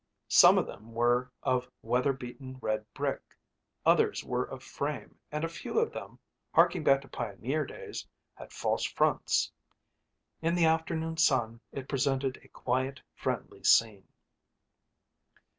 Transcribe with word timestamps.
Some 0.29 0.57
of 0.57 0.65
them 0.65 0.93
were 0.95 1.29
of 1.43 1.69
weather 1.83 2.11
beaten 2.11 2.57
red 2.59 2.91
brick, 2.91 3.21
others 3.85 4.23
were 4.23 4.43
of 4.43 4.63
frame 4.63 5.19
and 5.31 5.43
a 5.43 5.47
few 5.47 5.77
of 5.77 5.91
them, 5.93 6.17
harking 6.55 6.83
back 6.83 7.01
to 7.01 7.07
pioneer 7.07 7.67
days, 7.67 8.07
had 8.33 8.51
false 8.51 8.83
fronts. 8.83 9.51
In 10.41 10.55
the 10.55 10.65
afternoon 10.65 11.17
sun, 11.17 11.61
it 11.71 11.87
presented 11.87 12.37
a 12.37 12.47
quiet, 12.47 12.99
friendly 13.13 13.63
scene. 13.63 14.07